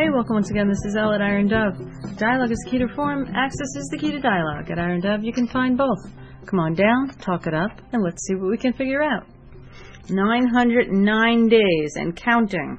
[0.00, 0.66] Hey, welcome once again.
[0.66, 1.76] This is Elle at Iron Dove.
[2.16, 4.70] Dialogue is key to form, access is the key to dialogue.
[4.70, 5.98] At Iron Dove, you can find both.
[6.46, 9.26] Come on down, talk it up, and let's see what we can figure out.
[10.08, 12.78] 909 days and counting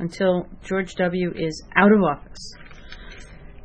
[0.00, 1.32] until George W.
[1.36, 2.54] is out of office.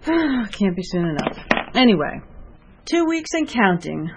[0.52, 1.39] Can't be soon enough.
[1.73, 2.21] Anyway,
[2.86, 4.07] two weeks and counting.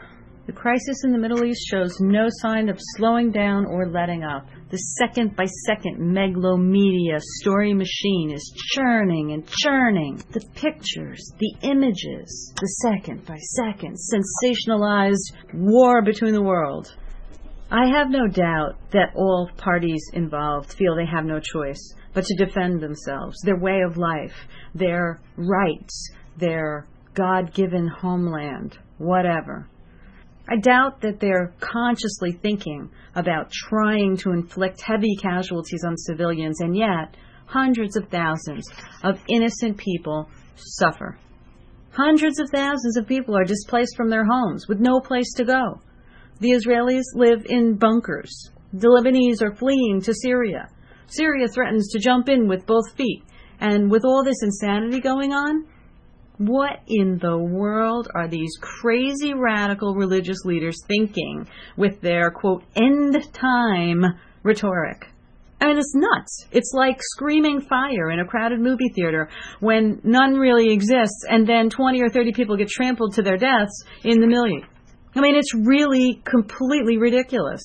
[0.46, 4.46] The crisis in the Middle East shows no sign of slowing down or letting up.
[4.70, 10.22] The second by second megalomedia story machine is churning and churning.
[10.30, 16.94] The pictures, the images, the second by second sensationalized war between the world.
[17.72, 22.44] I have no doubt that all parties involved feel they have no choice but to
[22.44, 29.68] defend themselves, their way of life, their rights, their God given homeland, whatever.
[30.48, 36.76] I doubt that they're consciously thinking about trying to inflict heavy casualties on civilians, and
[36.76, 37.16] yet
[37.46, 38.68] hundreds of thousands
[39.02, 41.18] of innocent people suffer.
[41.90, 45.80] Hundreds of thousands of people are displaced from their homes with no place to go.
[46.40, 48.50] The Israelis live in bunkers.
[48.72, 50.68] The Lebanese are fleeing to Syria.
[51.06, 53.24] Syria threatens to jump in with both feet.
[53.58, 55.66] And with all this insanity going on,
[56.38, 63.16] what in the world are these crazy radical religious leaders thinking with their quote end
[63.32, 64.04] time
[64.42, 65.06] rhetoric?
[65.60, 66.46] I mean, it's nuts.
[66.52, 71.70] It's like screaming fire in a crowded movie theater when none really exists and then
[71.70, 74.62] 20 or 30 people get trampled to their deaths in the million.
[75.14, 77.62] I mean, it's really completely ridiculous.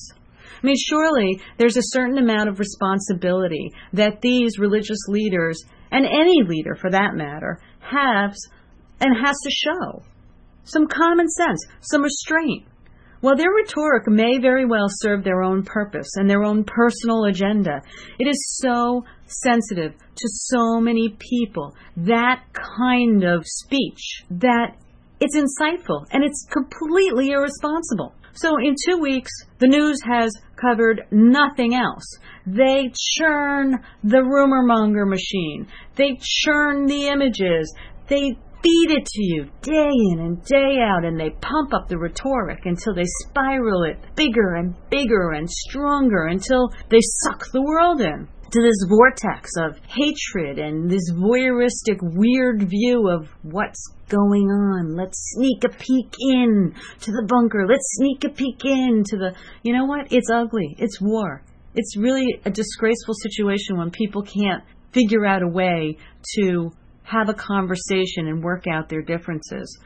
[0.63, 5.61] I mean, surely there's a certain amount of responsibility that these religious leaders,
[5.91, 8.37] and any leader for that matter, has
[9.01, 10.03] and has to show.
[10.63, 12.65] Some common sense, some restraint.
[13.21, 17.81] While their rhetoric may very well serve their own purpose and their own personal agenda,
[18.17, 24.75] it is so sensitive to so many people, that kind of speech, that
[25.19, 28.15] it's inciteful and it's completely irresponsible.
[28.33, 32.05] So in two weeks, the news has covered nothing else.
[32.47, 35.67] They churn the rumor monger machine.
[35.95, 37.71] They churn the images.
[38.07, 41.97] They feed it to you day in and day out, and they pump up the
[41.97, 48.01] rhetoric until they spiral it bigger and bigger and stronger until they suck the world
[48.01, 54.95] in to this vortex of hatred and this voyeuristic weird view of what's going on.
[54.95, 57.65] Let's sneak a peek in to the bunker.
[57.67, 59.35] Let's sneak a peek in to the.
[59.63, 60.11] You know what?
[60.11, 60.75] It's ugly.
[60.77, 61.43] It's war.
[61.75, 65.97] It's really a disgraceful situation when people can't figure out a way
[66.35, 66.71] to
[67.03, 69.79] have a conversation and work out their differences.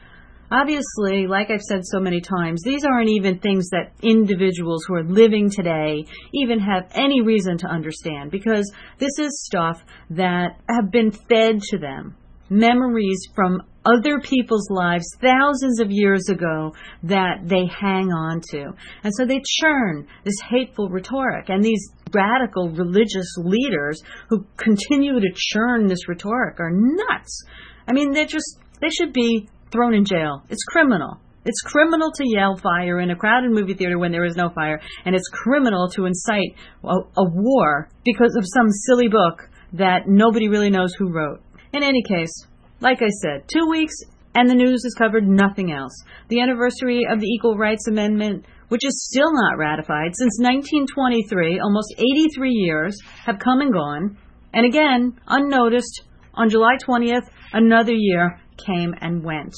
[0.50, 5.02] Obviously, like I've said so many times, these aren't even things that individuals who are
[5.02, 11.10] living today even have any reason to understand because this is stuff that have been
[11.10, 12.16] fed to them.
[12.48, 18.72] Memories from other people's lives thousands of years ago that they hang on to.
[19.02, 21.48] And so they churn this hateful rhetoric.
[21.48, 27.44] And these radical religious leaders who continue to churn this rhetoric are nuts.
[27.86, 30.42] I mean, they're just, they should be thrown in jail.
[30.48, 31.20] It's criminal.
[31.44, 34.80] It's criminal to yell fire in a crowded movie theater when there is no fire,
[35.04, 40.48] and it's criminal to incite a, a, war because of some silly book that nobody
[40.48, 41.40] really knows who wrote.
[41.72, 42.46] In any case,
[42.80, 43.94] like I said, two weeks
[44.36, 46.04] and the news has covered nothing else.
[46.28, 51.94] The anniversary of the Equal Rights Amendment, which is still not ratified since 1923, almost
[51.96, 54.18] 83 years, have come and gone.
[54.52, 56.02] And again, unnoticed,
[56.34, 59.54] on July 20th, another year came and went.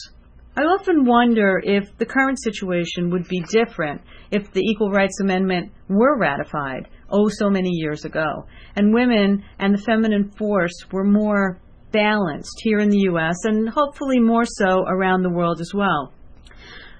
[0.56, 5.72] I often wonder if the current situation would be different if the Equal Rights Amendment
[5.88, 8.47] were ratified, oh, so many years ago,
[8.77, 11.61] and women and the feminine force were more
[11.93, 13.37] balanced here in the U.S.
[13.44, 16.12] and hopefully more so around the world as well.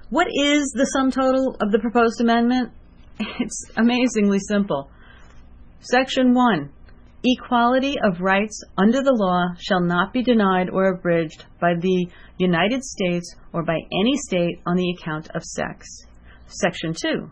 [0.09, 2.71] What is the sum total of the proposed amendment?
[3.39, 4.89] It's amazingly simple.
[5.81, 6.69] Section 1
[7.23, 12.07] Equality of rights under the law shall not be denied or abridged by the
[12.37, 15.85] United States or by any state on the account of sex.
[16.47, 17.29] Section 2.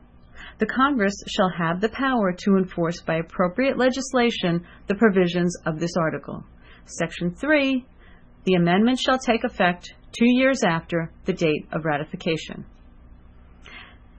[0.59, 5.95] The Congress shall have the power to enforce by appropriate legislation the provisions of this
[5.95, 6.43] article.
[6.87, 7.85] Section 3.
[8.45, 12.65] The amendment shall take effect two years after the date of ratification.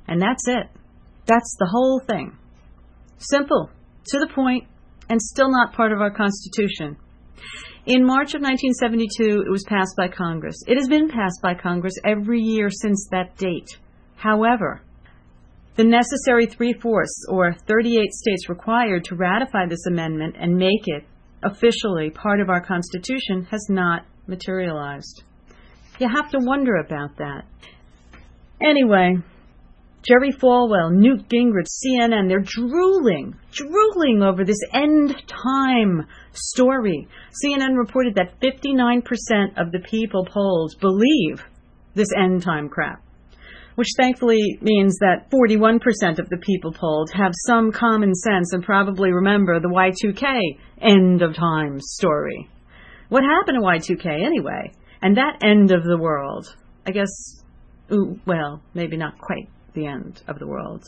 [0.07, 0.67] And that's it.
[1.27, 2.37] That's the whole thing.
[3.19, 3.71] Simple,
[4.07, 4.65] to the point,
[5.09, 6.97] and still not part of our Constitution.
[7.87, 10.63] In March of 1972, it was passed by Congress.
[10.67, 13.79] It has been passed by Congress every year since that date.
[14.17, 14.83] However,
[15.77, 21.05] the necessary three fourths, or 38 states required to ratify this amendment and make it
[21.43, 25.23] officially part of our Constitution has not materialized.
[25.99, 27.45] You have to wonder about that.
[28.61, 29.17] Anyway,
[30.03, 37.09] Jerry Falwell, Newt Gingrich, CNN, they're drooling, drooling over this end time story.
[37.45, 39.03] CNN reported that 59%
[39.61, 41.45] of the people polled believe
[41.95, 43.03] this end time crap,
[43.79, 49.13] which thankfully means that 41% of the people polled have some common sense and probably
[49.13, 52.51] remember the Y2K end of time story.
[53.09, 54.73] What happened to Y2K anyway?
[55.01, 56.53] And that end of the world,
[56.89, 57.09] I guess,
[57.93, 60.83] ooh, well, maybe not quite the end of the world.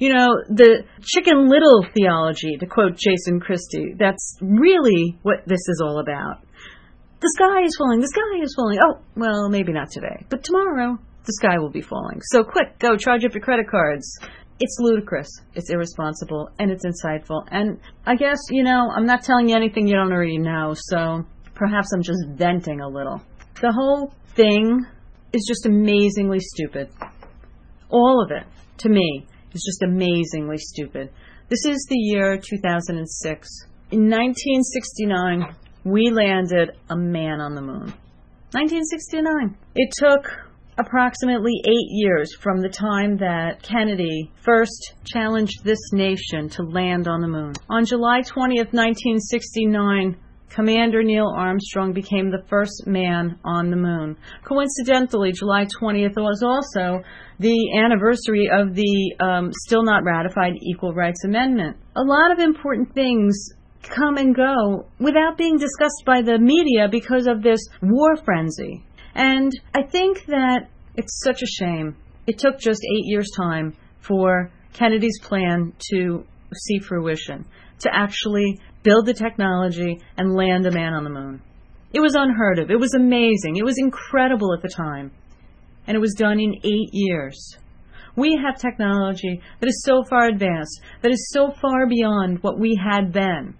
[0.00, 5.80] You know, the chicken little theology, to quote Jason Christie, that's really what this is
[5.80, 6.42] all about.
[7.20, 8.80] The sky is falling, the sky is falling.
[8.84, 12.20] Oh, well, maybe not today, but tomorrow the sky will be falling.
[12.30, 14.18] So quick, go charge up your credit cards.
[14.60, 17.44] It's ludicrous, it's irresponsible, and it's inciteful.
[17.50, 21.24] And I guess, you know, I'm not telling you anything you don't already know, so
[21.54, 23.20] perhaps I'm just venting a little.
[23.60, 24.84] The whole thing
[25.32, 26.90] is just amazingly stupid.
[27.88, 28.46] All of it,
[28.78, 31.10] to me, is just amazingly stupid.
[31.48, 33.48] This is the year 2006.
[33.90, 35.54] In 1969,
[35.84, 37.92] we landed a man on the moon.
[38.52, 39.56] 1969.
[39.74, 46.62] It took approximately eight years from the time that Kennedy first challenged this nation to
[46.62, 47.52] land on the moon.
[47.68, 50.16] On July 20th, 1969,
[50.48, 54.16] Commander Neil Armstrong became the first man on the moon.
[54.44, 57.02] Coincidentally, July 20th was also
[57.38, 61.76] the anniversary of the um, still not ratified Equal Rights Amendment.
[61.96, 63.34] A lot of important things
[63.82, 68.84] come and go without being discussed by the media because of this war frenzy.
[69.14, 71.96] And I think that it's such a shame.
[72.26, 76.24] It took just eight years' time for Kennedy's plan to
[76.54, 77.44] see fruition,
[77.80, 81.40] to actually build the technology, and land a man on the moon.
[81.92, 82.70] It was unheard of.
[82.70, 83.56] It was amazing.
[83.56, 85.12] It was incredible at the time.
[85.86, 87.58] And it was done in eight years.
[88.16, 92.78] We have technology that is so far advanced, that is so far beyond what we
[92.82, 93.54] had then.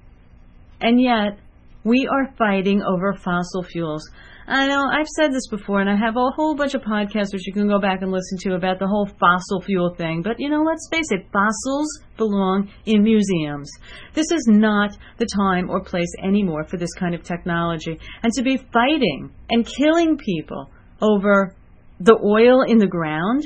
[0.81, 1.39] And yet,
[1.85, 4.09] we are fighting over fossil fuels.
[4.47, 7.47] I know I've said this before, and I have a whole bunch of podcasts which
[7.47, 10.23] you can go back and listen to about the whole fossil fuel thing.
[10.23, 13.71] But you know, let's face it, fossils belong in museums.
[14.15, 17.99] This is not the time or place anymore for this kind of technology.
[18.23, 21.55] And to be fighting and killing people over
[22.01, 23.45] the oil in the ground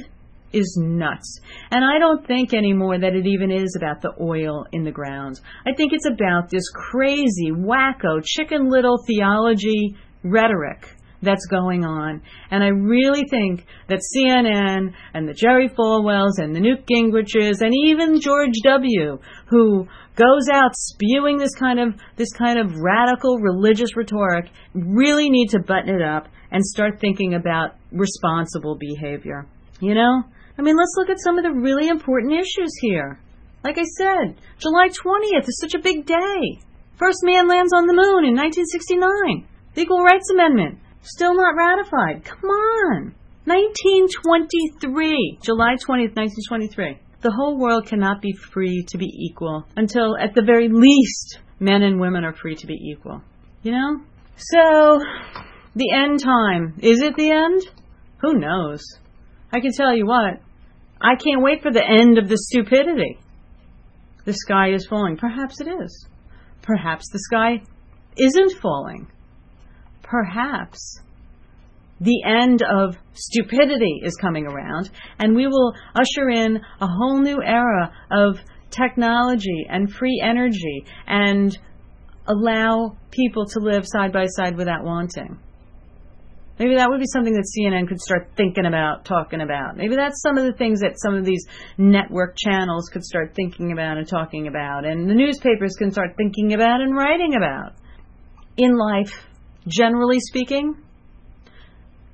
[0.53, 1.41] is nuts.
[1.71, 5.41] And I don't think anymore that it even is about the oil in the ground.
[5.67, 9.97] I think it's about this crazy, wacko, chicken little theology
[10.31, 12.23] rhetoric that's going on.
[12.51, 17.75] And I really think that CNN and the Jerry Falwells and the Newt Gingriches and
[17.75, 19.19] even George W.,
[19.49, 25.49] who goes out spewing this kind of this kind of radical religious rhetoric, really need
[25.49, 29.47] to button it up and start thinking about responsible behavior.
[29.81, 30.23] You know?
[30.59, 33.19] I mean, let's look at some of the really important issues here.
[33.63, 36.61] Like I said, July 20th is such a big day.
[36.97, 39.47] First man lands on the moon in 1969.
[39.77, 42.25] The Equal Rights Amendment, still not ratified.
[42.25, 43.15] Come on.
[43.45, 46.99] 1923, July 20th, 1923.
[47.21, 51.83] The whole world cannot be free to be equal until, at the very least, men
[51.83, 53.21] and women are free to be equal.
[53.63, 54.01] You know?
[54.37, 55.03] So,
[55.75, 56.79] the end time.
[56.79, 57.61] Is it the end?
[58.23, 58.83] Who knows?
[59.53, 60.41] I can tell you what.
[61.03, 63.19] I can't wait for the end of the stupidity.
[64.25, 65.19] The sky is falling.
[65.19, 66.09] Perhaps it is.
[66.63, 67.63] Perhaps the sky
[68.17, 69.09] isn't falling
[70.09, 71.01] perhaps
[72.01, 77.41] the end of stupidity is coming around, and we will usher in a whole new
[77.43, 78.39] era of
[78.71, 81.57] technology and free energy and
[82.27, 85.39] allow people to live side by side without wanting.
[86.59, 89.77] Maybe that would be something that CNN could start thinking about, talking about.
[89.77, 91.47] Maybe that's some of the things that some of these
[91.77, 96.55] network channels could start thinking about and talking about, and the newspapers can start thinking
[96.55, 97.75] about and writing about.
[98.57, 99.13] In life,
[99.67, 100.77] generally speaking,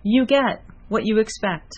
[0.03, 1.73] you get what you expect.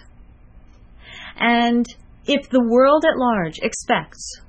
[1.36, 1.86] And
[2.26, 4.40] if the world at large expects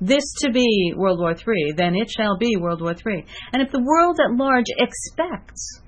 [0.00, 3.24] this to be World War III, then it shall be World War III.
[3.52, 5.80] And if the world at large expects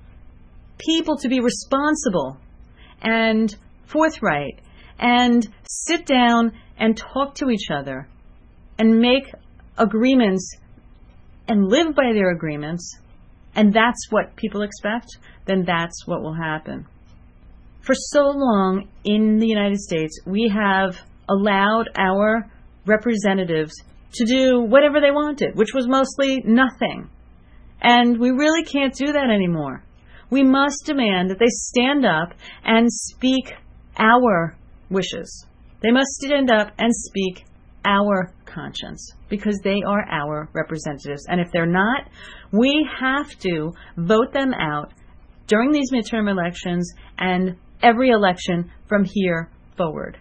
[0.77, 2.37] people to be responsible
[3.01, 4.59] and forthright
[4.99, 8.07] and sit down and talk to each other
[8.77, 9.33] and make
[9.77, 10.55] agreements
[11.47, 12.97] and live by their agreements,
[13.55, 16.87] and that's what people expect, then that's what will happen.
[17.81, 22.49] For so long in the United States, we have allowed our
[22.85, 23.73] representatives
[24.13, 27.09] to do whatever they wanted, which was mostly nothing.
[27.81, 29.83] And we really can't do that anymore.
[30.29, 33.53] We must demand that they stand up and speak
[33.97, 34.55] our
[34.89, 35.45] wishes.
[35.81, 37.45] They must stand up and speak
[37.83, 41.25] our conscience because they are our representatives.
[41.27, 42.09] And if they're not,
[42.51, 44.93] we have to vote them out
[45.47, 50.17] during these midterm elections and every election from here forward.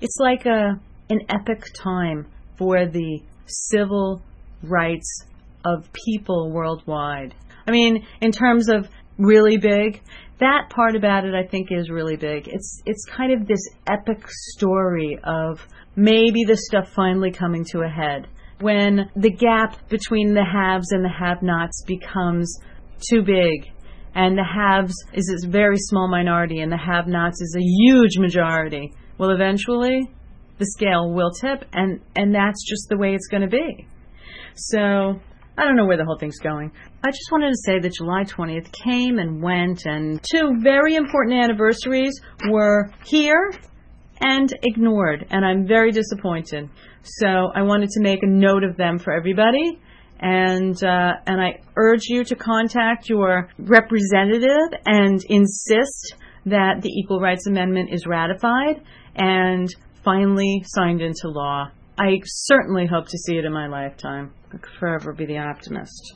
[0.00, 2.26] It's like a an epic time
[2.58, 4.22] for the civil
[4.62, 5.24] rights
[5.64, 7.34] of people worldwide.
[7.66, 10.02] I mean, in terms of really big,
[10.40, 12.48] that part about it I think is really big.
[12.48, 15.66] It's it's kind of this epic story of
[15.96, 18.28] maybe the stuff finally coming to a head
[18.60, 22.58] when the gap between the haves and the have-nots becomes
[23.10, 23.68] too big
[24.14, 28.92] and the haves is a very small minority and the have-nots is a huge majority.
[29.18, 30.10] Well, eventually
[30.58, 33.86] the scale will tip and and that's just the way it's going to be.
[34.54, 35.20] So,
[35.58, 36.72] I don't know where the whole thing's going.
[37.02, 41.36] I just wanted to say that July 20th came and went, and two very important
[41.36, 42.18] anniversaries
[42.50, 43.52] were here
[44.20, 46.68] and ignored, and I'm very disappointed.
[47.02, 49.78] So I wanted to make a note of them for everybody,
[50.18, 56.14] and uh, and I urge you to contact your representative and insist
[56.46, 58.82] that the Equal Rights Amendment is ratified
[59.14, 59.68] and
[60.04, 61.70] finally signed into law.
[61.98, 64.32] I certainly hope to see it in my lifetime.
[64.52, 66.14] I could forever be the optimist.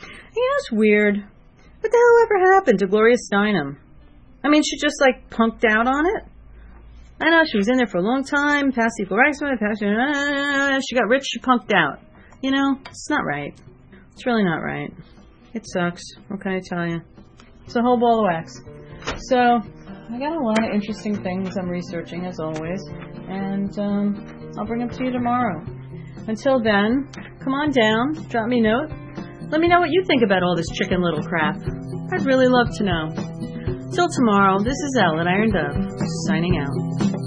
[0.00, 1.16] Yeah, it's weird.
[1.16, 3.76] What the hell ever happened to Gloria Steinem?
[4.44, 6.24] I mean, she just like punked out on it.
[7.22, 10.96] I know she was in there for a long time, passed equal rights, passed, she
[10.96, 12.00] got rich, she punked out.
[12.40, 13.56] You know, it's not right.
[14.12, 14.92] It's really not right.
[15.54, 16.02] It sucks.
[16.26, 17.00] What can I tell you?
[17.64, 18.60] It's a whole ball of wax.
[19.28, 22.82] So, I got a lot of interesting things I'm researching as always,
[23.28, 25.64] and um, I'll bring them to you tomorrow.
[26.26, 28.90] Until then, come on down, drop me a note.
[29.48, 31.54] Let me know what you think about all this chicken little crap.
[32.12, 33.51] I'd really love to know.
[33.94, 35.76] Till tomorrow, this is Elle at Iron Dove,
[36.26, 37.21] signing out.